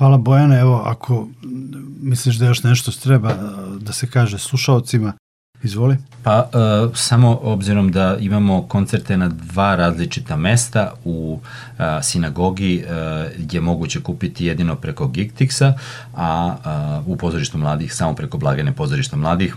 Hvala 0.00 0.16
Bojane, 0.16 0.60
evo 0.60 0.82
ako 0.86 1.28
misliš 2.02 2.36
da 2.36 2.46
još 2.46 2.62
nešto 2.62 2.90
treba 2.90 3.28
uh, 3.28 3.82
da 3.82 3.92
se 3.92 4.06
kaže 4.06 4.38
slušalcima, 4.38 5.12
izvoli. 5.62 5.96
Pa, 6.22 6.48
e, 6.52 6.88
samo 6.94 7.38
obzirom 7.42 7.92
da 7.92 8.16
imamo 8.20 8.62
koncerte 8.62 9.16
na 9.16 9.28
dva 9.28 9.76
različita 9.76 10.36
mesta, 10.36 10.92
u 11.04 11.40
e, 11.78 12.02
sinagogi 12.02 12.78
e, 12.78 12.94
je 13.52 13.60
moguće 13.60 14.00
kupiti 14.00 14.46
jedino 14.46 14.76
preko 14.76 15.06
Gigtixa, 15.06 15.72
a 16.16 16.56
e, 16.64 17.02
u 17.06 17.16
pozorištu 17.16 17.58
mladih 17.58 17.94
samo 17.94 18.14
preko 18.14 18.38
blagajne 18.38 18.72
pozorišta 18.72 19.16
mladih, 19.16 19.56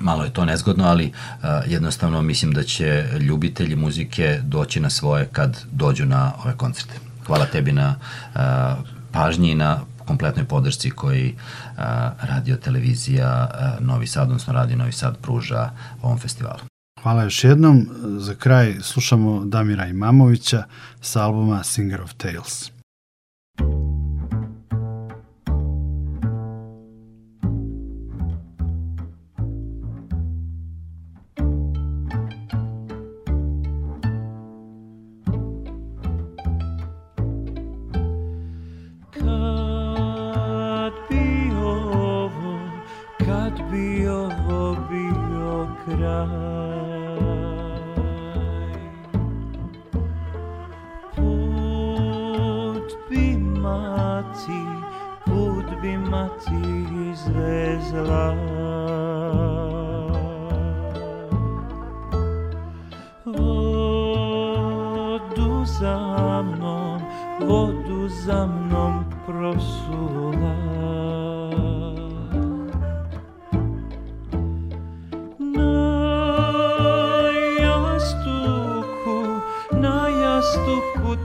malo 0.00 0.24
je 0.24 0.32
to 0.32 0.44
nezgodno, 0.44 0.84
ali 0.84 1.06
uh, 1.06 1.48
jednostavno 1.66 2.22
mislim 2.22 2.52
da 2.52 2.62
će 2.62 3.04
ljubitelji 3.20 3.76
muzike 3.76 4.40
doći 4.42 4.80
na 4.80 4.90
svoje 4.90 5.28
kad 5.32 5.64
dođu 5.72 6.06
na 6.06 6.32
ove 6.44 6.56
koncerte. 6.56 6.94
Hvala 7.26 7.46
tebi 7.46 7.72
na 7.72 7.94
uh, 8.34 8.40
pažnji 9.14 9.54
na 9.54 9.80
kompletnoj 10.06 10.44
podršci 10.44 10.90
koji 10.90 11.34
uh, 11.34 11.82
radio 12.22 12.56
televizija 12.56 13.48
uh, 13.50 13.86
Novi 13.86 14.06
Sad, 14.06 14.22
odnosno 14.22 14.52
radio 14.52 14.76
Novi 14.76 14.92
Sad 14.92 15.18
pruža 15.18 15.70
ovom 16.02 16.18
festivalu. 16.18 16.60
Hvala 17.02 17.22
još 17.22 17.44
jednom. 17.44 17.88
Za 18.18 18.34
kraj 18.34 18.74
slušamo 18.80 19.44
Damira 19.44 19.86
Imamovića 19.86 20.64
sa 21.00 21.22
albuma 21.24 21.64
Singer 21.64 22.00
of 22.00 22.12
Tales. 22.12 22.70
Kad 23.58 23.93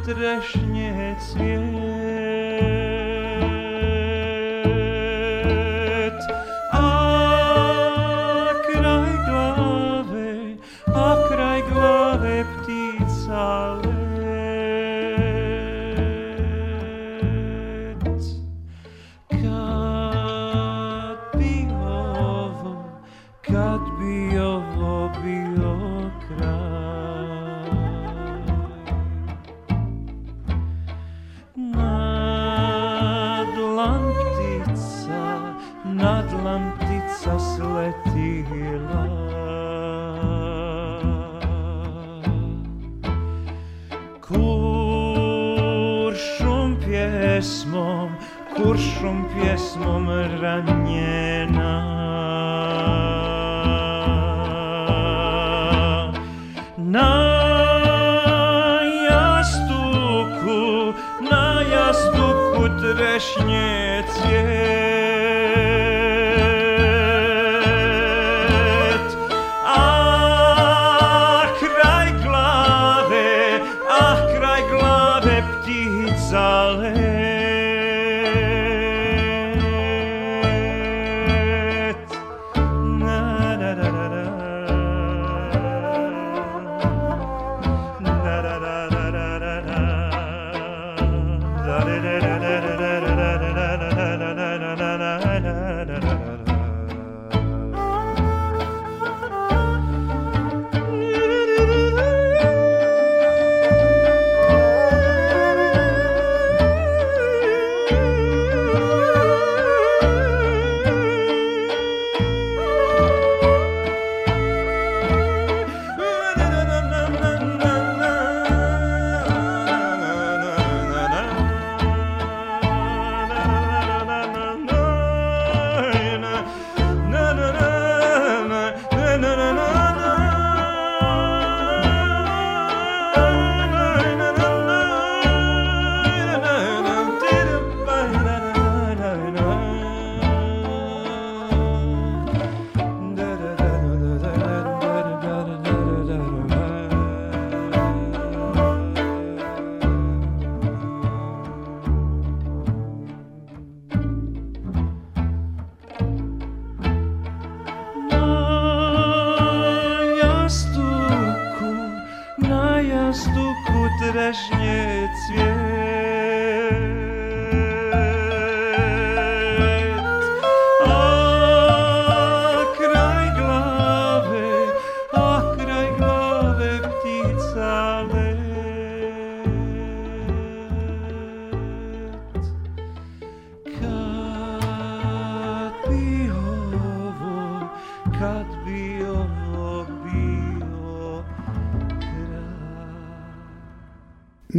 вчетрешнее 0.10 1.16
цвет. 1.20 1.69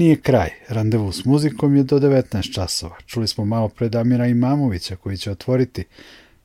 Nije 0.00 0.16
kraj. 0.16 0.50
Randevu 0.68 1.12
s 1.12 1.24
muzikom 1.24 1.76
je 1.76 1.82
do 1.82 1.98
19 1.98 2.54
časova. 2.54 2.96
Čuli 3.06 3.28
smo 3.28 3.44
malo 3.44 3.68
pre 3.68 3.88
Damira 3.88 4.26
Imamovića 4.26 4.96
koji 4.96 5.16
će 5.16 5.30
otvoriti 5.30 5.84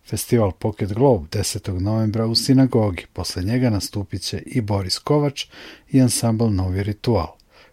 festival 0.09 0.51
Pocket 0.51 0.93
Globe 0.93 1.27
10. 1.31 1.79
novembra 1.79 2.25
u 2.25 2.35
sinagogi. 2.35 3.05
Posle 3.13 3.43
njega 3.43 3.69
nastupit 3.69 4.21
će 4.21 4.43
i 4.45 4.61
Boris 4.61 4.99
Kovač 4.99 5.45
i 5.91 6.01
ansambl 6.01 6.45
Novi 6.45 6.83
ritual. 6.83 7.27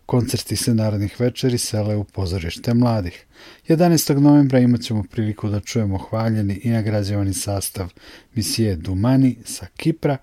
Koncerti 0.06 0.56
se 0.56 0.74
narednih 0.74 1.20
večeri 1.20 1.58
sele 1.58 1.96
u 1.96 2.04
pozorište 2.04 2.74
mladih. 2.74 3.26
11. 3.68 4.18
novembra 4.18 4.58
imat 4.58 4.80
ćemo 4.80 5.04
priliku 5.10 5.48
da 5.48 5.60
čujemo 5.60 5.98
hvaljeni 5.98 6.60
i 6.62 6.70
nagrađivani 6.70 7.34
sastav 7.34 7.92
Misije 8.34 8.76
Dumani 8.76 9.36
sa 9.44 9.66
Kipra 9.76 10.16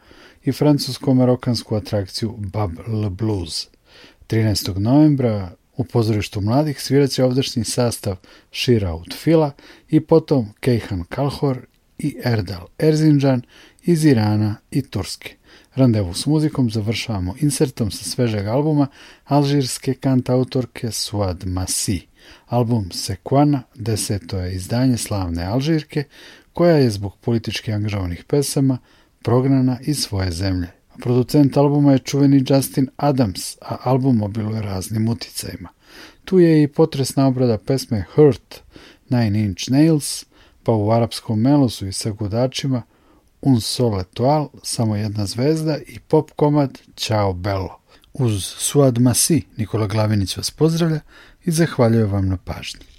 i 0.44 0.52
francusko-marokansku 0.52 1.76
atrakciju 1.76 2.36
Bab 2.38 2.72
Le 2.88 3.10
Blues. 3.10 3.68
13. 4.30 4.78
novembra 4.78 5.52
u 5.78 5.84
pozorištu 5.84 6.42
mladih 6.42 6.82
sviraće 6.82 7.24
ovdašnji 7.24 7.64
sastav 7.64 8.16
Shira 8.52 8.94
Utfila 8.96 9.52
i 9.90 10.00
potom 10.00 10.54
Kejhan 10.60 11.04
Kalhor 11.04 11.66
i 11.98 12.16
Erdal 12.24 12.68
Erzinđan 12.80 13.42
iz 13.84 14.06
Irana 14.06 14.56
i 14.72 14.82
Turske. 14.82 15.36
Randevu 15.76 16.14
s 16.14 16.26
muzikom 16.26 16.70
završavamo 16.70 17.36
insertom 17.40 17.92
sa 17.92 18.04
svežeg 18.04 18.48
albuma 18.48 18.88
alžirske 19.26 19.94
kantautorke 19.94 20.92
Suad 20.92 21.46
Masi. 21.46 22.08
Album 22.46 22.90
Sekwana 22.92 23.62
deseto 23.76 24.38
je 24.38 24.56
izdanje 24.56 24.98
slavne 24.98 25.44
Alžirke 25.44 26.04
koja 26.54 26.76
je 26.76 26.90
zbog 26.90 27.18
politički 27.22 27.72
angažovanih 27.72 28.24
pesama 28.24 28.78
prognana 29.24 29.78
iz 29.82 30.00
svoje 30.00 30.32
zemlje. 30.32 30.79
Producent 31.02 31.58
albuma 31.58 31.92
je 31.92 32.00
čuveni 32.00 32.46
Justin 32.50 32.88
Adams, 32.98 33.58
a 33.62 33.78
album 33.84 34.24
obiluje 34.24 34.62
raznim 34.62 35.10
uticajima. 35.10 35.70
Tu 36.26 36.40
je 36.40 36.64
i 36.64 36.68
potresna 36.68 37.28
obrada 37.28 37.58
pesme 37.58 38.06
Hurt, 38.16 38.62
Nine 39.10 39.40
Inch 39.40 39.70
Nails, 39.70 40.26
pa 40.64 40.72
u 40.72 40.92
arapskom 40.92 41.42
melosu 41.42 41.88
i 41.88 41.94
sa 41.94 42.12
gudačima 42.12 42.82
Un 43.42 43.62
Sol 43.62 44.00
Etoile, 44.00 44.48
samo 44.64 44.96
jedna 44.96 45.26
zvezda 45.26 45.78
i 45.88 46.00
pop 46.00 46.32
komad 46.36 46.80
Ciao 46.96 47.34
Bello. 47.34 47.80
Uz 48.14 48.44
Suad 48.44 49.00
Masi, 49.00 49.42
Nikola 49.58 49.88
Glavinić 49.88 50.38
vas 50.38 50.52
pozdravlja 50.52 51.00
i 51.46 51.52
zahvaljuje 51.52 52.06
vam 52.06 52.30
na 52.30 52.38
pažnji. 52.38 52.99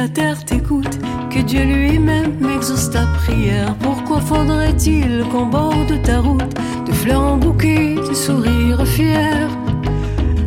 La 0.00 0.06
terre 0.06 0.44
t'écoute, 0.44 0.96
que 1.28 1.40
Dieu 1.40 1.64
lui-même 1.64 2.36
exauce 2.54 2.88
ta 2.90 3.04
prière. 3.16 3.74
Pourquoi 3.80 4.20
faudrait-il 4.20 5.24
qu'en 5.32 5.46
bord 5.46 5.86
de 5.88 5.96
ta 5.96 6.20
route, 6.20 6.54
de 6.86 6.92
fleurs 6.92 7.20
en 7.20 7.36
bouquet, 7.36 7.96
de 7.96 8.14
sourires 8.14 8.86
fiers? 8.86 9.48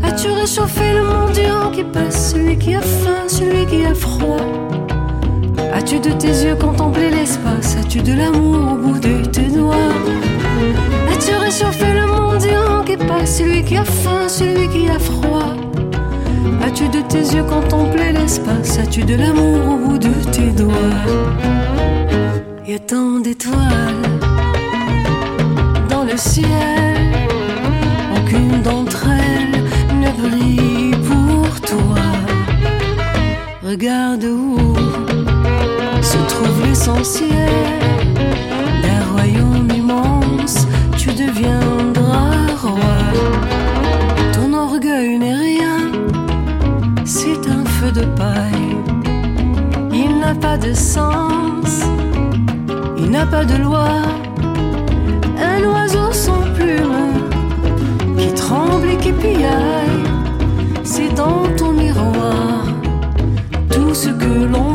As-tu 0.03 0.29
réchauffé 0.29 0.93
le 0.93 1.03
mendiant 1.03 1.69
qui 1.73 1.83
passe, 1.83 2.31
celui 2.31 2.57
qui 2.57 2.75
a 2.75 2.81
faim, 2.81 3.27
celui 3.27 3.65
qui 3.65 3.85
a 3.85 3.93
froid? 3.93 4.45
As-tu 5.73 5.99
de 5.99 6.11
tes 6.11 6.45
yeux 6.45 6.55
contemplé 6.55 7.09
l'espace? 7.09 7.75
As-tu 7.77 8.01
de 8.01 8.13
l'amour 8.13 8.73
au 8.73 8.75
bout 8.77 8.99
de 8.99 9.25
tes 9.25 9.49
doigts? 9.57 9.91
As-tu 11.11 11.35
réchauffé 11.35 11.87
le 11.93 12.07
mendiant 12.07 12.83
qui 12.85 12.95
passe, 12.95 13.39
celui 13.39 13.65
qui 13.65 13.75
a 13.75 13.83
faim, 13.83 14.29
celui 14.29 14.69
qui 14.69 14.87
a 14.87 14.97
froid? 14.97 15.70
As-tu 16.63 16.87
de 16.89 17.01
tes 17.01 17.35
yeux 17.35 17.43
contemplé 17.43 18.11
l'espace? 18.11 18.77
As-tu 18.79 19.03
de 19.03 19.15
l'amour 19.15 19.73
au 19.73 19.77
bout 19.77 19.97
de 19.97 20.13
tes 20.31 20.51
doigts? 20.51 20.73
Y 22.67 22.75
a 22.75 22.79
tant 22.79 23.19
d'étoiles 23.19 24.19
dans 25.89 26.03
le 26.03 26.15
ciel. 26.15 26.47
Aucune 28.15 28.61
d'entre 28.61 29.07
elles 29.07 29.63
ne 29.99 30.11
brille 30.21 30.95
pour 31.09 31.61
toi. 31.61 32.05
Regarde 33.67 34.23
où 34.23 34.57
se 36.01 36.17
trouve 36.29 36.65
l'essentiel 36.65 37.69
d'un 38.83 39.03
royaume 39.13 39.70
de 47.93 48.05
paille. 48.15 48.77
Il 49.93 50.19
n'a 50.19 50.33
pas 50.33 50.57
de 50.57 50.73
sens, 50.73 51.83
il 52.97 53.09
n'a 53.09 53.25
pas 53.25 53.43
de 53.43 53.55
loi. 53.57 53.89
Un 55.37 55.63
oiseau 55.63 56.11
sans 56.11 56.43
plume 56.55 57.13
qui 58.17 58.33
tremble 58.33 58.89
et 58.89 58.97
qui 58.97 59.11
piaille. 59.11 60.03
C'est 60.83 61.13
dans 61.13 61.43
ton 61.57 61.71
miroir 61.73 62.65
tout 63.71 63.93
ce 63.93 64.09
que 64.09 64.45
l'on 64.51 64.70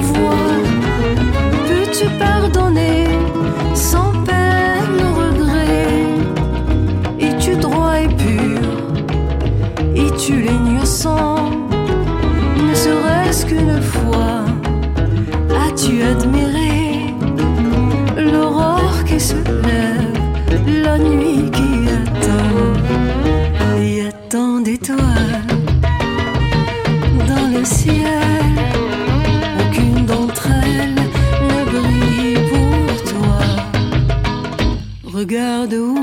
Où 35.38 35.98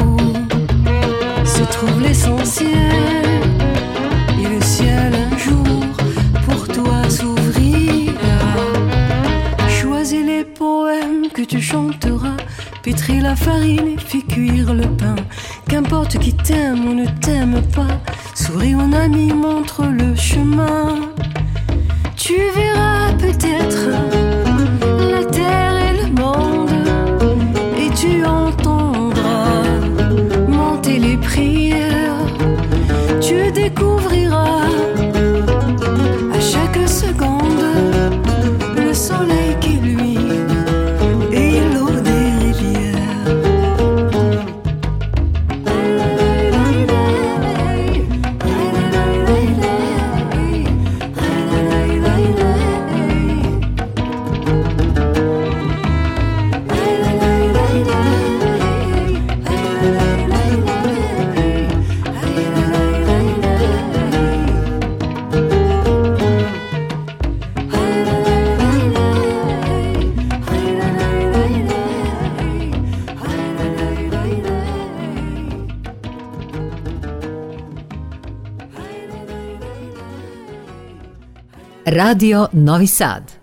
se 1.43 1.63
trouve 1.63 2.01
l'essentiel. 2.03 2.69
Et 4.39 4.47
le 4.47 4.61
ciel 4.61 5.11
un 5.15 5.36
jour 5.38 5.88
pour 6.45 6.67
toi 6.67 7.09
s'ouvrira. 7.09 8.13
Choisis 9.67 10.23
les 10.23 10.43
poèmes 10.43 11.29
que 11.34 11.41
tu 11.41 11.59
chanteras, 11.59 12.38
pétris 12.84 13.21
la 13.21 13.36
farine 13.36 13.88
et 13.88 13.97
fais 13.97 14.21
cuire 14.21 14.71
le 14.75 14.88
pain. 14.88 15.15
Qu'importe 15.67 16.19
qui 16.19 16.34
t'aime 16.36 16.86
ou 16.88 16.93
ne 16.93 17.07
t'aime 17.19 17.59
pas, 17.75 18.01
souris 18.36 18.75
mon 18.75 18.93
ami, 18.93 19.34
montre 19.34 19.86
le 19.86 20.15
chemin. 20.15 21.09
Tu 22.15 22.36
verras 22.55 22.72
Radio 82.03 82.49
Novi 82.51 82.85
Sad. 82.85 83.42